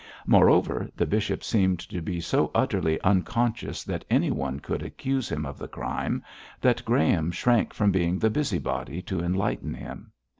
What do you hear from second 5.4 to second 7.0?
of the crime, that